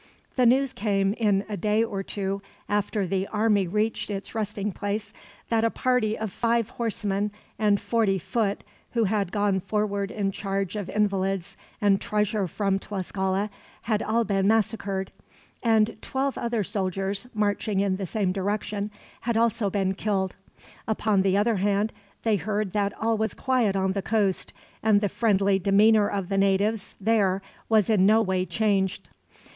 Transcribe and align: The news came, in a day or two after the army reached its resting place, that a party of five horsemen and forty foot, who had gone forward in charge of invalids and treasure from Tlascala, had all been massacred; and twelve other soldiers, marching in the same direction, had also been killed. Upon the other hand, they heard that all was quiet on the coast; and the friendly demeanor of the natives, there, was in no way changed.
The 0.35 0.47
news 0.47 0.73
came, 0.73 1.13
in 1.13 1.45
a 1.47 1.55
day 1.55 1.83
or 1.83 2.01
two 2.01 2.41
after 2.67 3.05
the 3.05 3.27
army 3.27 3.67
reached 3.67 4.09
its 4.09 4.33
resting 4.33 4.71
place, 4.71 5.13
that 5.49 5.63
a 5.63 5.69
party 5.69 6.17
of 6.17 6.31
five 6.31 6.71
horsemen 6.71 7.31
and 7.59 7.79
forty 7.79 8.17
foot, 8.17 8.63
who 8.93 9.03
had 9.03 9.31
gone 9.31 9.59
forward 9.59 10.09
in 10.09 10.31
charge 10.31 10.75
of 10.75 10.89
invalids 10.89 11.55
and 11.79 12.01
treasure 12.01 12.47
from 12.47 12.79
Tlascala, 12.79 13.51
had 13.83 14.01
all 14.01 14.23
been 14.23 14.47
massacred; 14.47 15.11
and 15.61 15.95
twelve 16.01 16.35
other 16.35 16.63
soldiers, 16.63 17.27
marching 17.35 17.79
in 17.79 17.97
the 17.97 18.07
same 18.07 18.31
direction, 18.31 18.89
had 19.19 19.37
also 19.37 19.69
been 19.69 19.93
killed. 19.93 20.35
Upon 20.87 21.21
the 21.21 21.37
other 21.37 21.57
hand, 21.57 21.93
they 22.23 22.37
heard 22.37 22.73
that 22.73 22.91
all 22.99 23.19
was 23.19 23.35
quiet 23.35 23.75
on 23.75 23.91
the 23.91 24.01
coast; 24.01 24.51
and 24.81 24.99
the 24.99 25.09
friendly 25.09 25.59
demeanor 25.59 26.09
of 26.09 26.29
the 26.29 26.39
natives, 26.39 26.95
there, 26.99 27.43
was 27.69 27.87
in 27.87 28.07
no 28.07 28.23
way 28.23 28.47
changed. 28.47 29.07